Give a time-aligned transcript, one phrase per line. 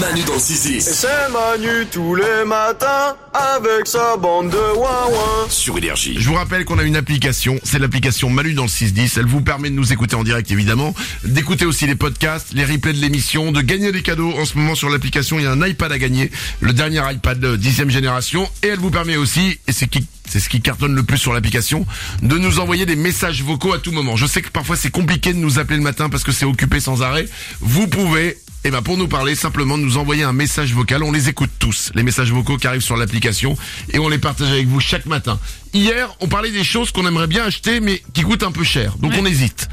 [0.00, 0.80] Manu dans le 6-10.
[0.80, 6.16] C'est Manu tous les matins avec sa bande de ouin Sur Énergie.
[6.18, 9.18] Je vous rappelle qu'on a une application, c'est l'application Manu dans le 610.
[9.18, 10.94] Elle vous permet de nous écouter en direct évidemment,
[11.24, 14.32] d'écouter aussi les podcasts, les replays de l'émission, de gagner des cadeaux.
[14.32, 16.30] En ce moment sur l'application, il y a un iPad à gagner,
[16.60, 18.48] le dernier iPad de 10 génération.
[18.62, 21.32] Et elle vous permet aussi, et c'est qui c'est ce qui cartonne le plus sur
[21.32, 21.86] l'application,
[22.22, 24.16] de nous envoyer des messages vocaux à tout moment.
[24.16, 26.80] Je sais que parfois c'est compliqué de nous appeler le matin parce que c'est occupé
[26.80, 27.26] sans arrêt.
[27.60, 31.02] Vous pouvez, eh ben pour nous parler, simplement nous envoyer un message vocal.
[31.02, 33.56] On les écoute tous, les messages vocaux qui arrivent sur l'application,
[33.92, 35.38] et on les partage avec vous chaque matin.
[35.74, 38.96] Hier, on parlait des choses qu'on aimerait bien acheter, mais qui coûtent un peu cher.
[38.98, 39.68] Donc on hésite.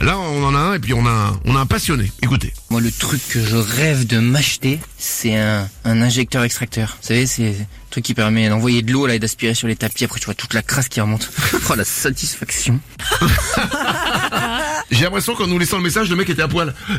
[0.00, 2.10] Là, on en a un, et puis on a un, on a un passionné.
[2.20, 2.52] Écoutez.
[2.68, 6.98] Moi, le truc que je rêve de m'acheter, c'est un, un injecteur extracteur.
[7.00, 7.54] Vous savez, c'est
[7.94, 10.04] truc qui permet d'envoyer de l'eau là et d'aspirer sur les tapis.
[10.04, 11.30] Après, tu vois toute la crasse qui remonte.
[11.70, 12.80] oh, la satisfaction.
[14.90, 16.74] J'ai l'impression qu'en nous laissant le message, le mec était à poil.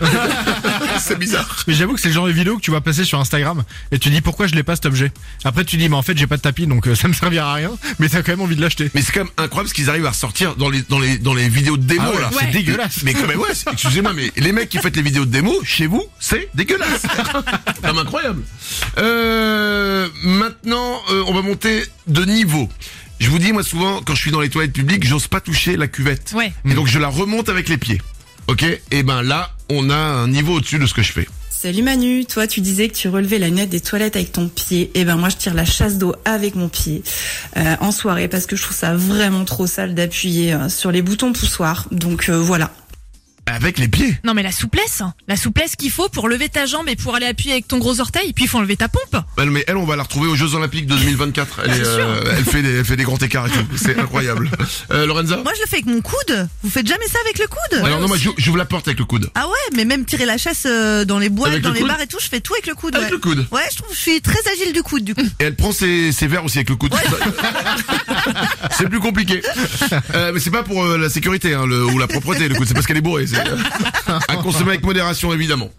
[1.06, 1.64] c'est bizarre.
[1.68, 4.00] Mais j'avoue que c'est le genre de vidéo que tu vas passer sur Instagram et
[4.00, 5.12] tu dis pourquoi je l'ai pas cet objet?
[5.44, 7.52] Après tu dis mais en fait j'ai pas de tapis donc euh, ça me servira
[7.52, 8.90] à rien mais t'as quand même envie de l'acheter.
[8.94, 11.34] Mais c'est quand même incroyable ce qu'ils arrivent à ressortir dans les dans les dans
[11.34, 12.30] les vidéos de démo Ah ouais, là.
[12.40, 13.04] c'est dégueulasse.
[13.04, 15.54] Mais quand même ouais, c'est- excusez-moi mais les mecs qui faites les vidéos de démo
[15.64, 17.04] chez vous, c'est dégueulasse.
[17.76, 18.42] C'est même incroyable.
[18.98, 22.70] Euh, maintenant, euh, on va monter de niveau.
[23.20, 25.78] Je vous dis moi souvent quand je suis dans les toilettes publiques, j'ose pas toucher
[25.78, 26.32] la cuvette.
[26.36, 26.52] Ouais.
[26.70, 28.02] Et donc je la remonte avec les pieds.
[28.48, 28.64] OK?
[28.92, 31.28] Et ben là, on a un niveau au-dessus de ce que je fais.
[31.50, 34.92] Salut Manu, toi tu disais que tu relevais la lunette des toilettes avec ton pied.
[34.94, 37.02] Et ben moi je tire la chasse d'eau avec mon pied
[37.58, 41.02] euh, en soirée parce que je trouve ça vraiment trop sale d'appuyer euh, sur les
[41.02, 41.88] boutons poussoirs.
[41.92, 42.72] Donc euh, voilà.
[43.56, 44.18] Avec les pieds.
[44.24, 45.14] Non mais la souplesse, hein.
[45.28, 48.00] la souplesse qu'il faut pour lever ta jambe et pour aller appuyer avec ton gros
[48.02, 49.24] orteil, puis il faut enlever ta pompe.
[49.38, 51.62] Elle, mais elle, on va la retrouver aux Jeux Olympiques de 2024.
[51.64, 53.66] Elle, est, euh, elle fait des, elle fait des grands écarts et tout.
[53.78, 54.50] C'est incroyable.
[54.92, 56.48] Euh, Lorenza Moi, je le fais avec mon coude.
[56.64, 59.00] Vous faites jamais ça avec le coude Alors non, moi, j'ou- j'ouvre la porte avec
[59.00, 59.30] le coude.
[59.36, 61.82] Ah ouais, mais même tirer la chasse euh, dans les boîtes, Avec dans le les
[61.82, 62.96] coude bars et tout, je fais tout avec le coude.
[62.96, 63.12] Avec ouais.
[63.14, 63.48] le coude.
[63.52, 65.22] Ouais, je trouve, je suis très agile du coude, du coup.
[65.40, 66.94] Et elle prend ses, ses verres aussi avec le coude.
[68.72, 69.42] c'est plus compliqué.
[70.14, 72.74] Euh, mais c'est pas pour euh, la sécurité hein, ou la propreté le coude, c'est
[72.74, 73.28] parce qu'elle est bourrée.
[73.28, 75.70] C'est euh, à consommer avec modération évidemment.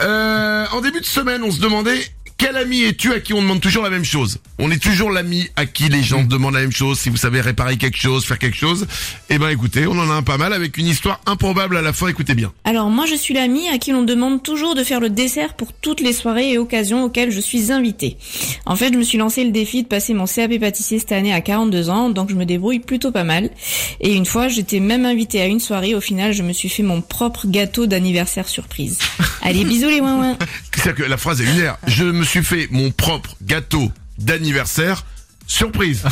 [0.00, 2.00] Euh, en début de semaine, on se demandait
[2.38, 5.48] quel ami es-tu à qui on demande toujours la même chose On est toujours l'ami
[5.56, 6.98] à qui les gens demandent la même chose.
[6.98, 8.86] Si vous savez réparer quelque chose, faire quelque chose,
[9.30, 11.94] eh ben écoutez, on en a un pas mal avec une histoire improbable à la
[11.94, 12.08] fin.
[12.08, 12.52] Écoutez bien.
[12.64, 15.72] Alors moi je suis l'amie à qui l'on demande toujours de faire le dessert pour
[15.72, 18.18] toutes les soirées et occasions auxquelles je suis invitée.
[18.66, 21.32] En fait je me suis lancé le défi de passer mon CAP pâtissier cette année
[21.32, 23.48] à 42 ans, donc je me débrouille plutôt pas mal.
[24.00, 26.82] Et une fois j'étais même invitée à une soirée, au final je me suis fait
[26.82, 28.98] mon propre gâteau d'anniversaire surprise.
[29.42, 30.36] Allez bisous les ouin
[30.74, 31.78] C'est-à-dire que la phrase est lunaire.
[31.86, 35.04] Je me suis fait mon propre gâteau d'anniversaire.
[35.48, 36.02] Surprise.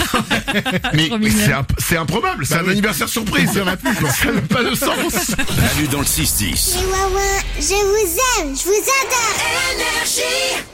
[0.95, 3.51] Mais c'est imp- c'est improbable, c'est un anniversaire surprise.
[3.53, 4.09] Ça n'a plus, quoi.
[4.11, 5.33] Ça n'a pas de sens.
[5.75, 6.77] Manu dans le 6-10.
[6.77, 7.21] Les Wawa,
[7.59, 10.74] je vous aime, je vous adore.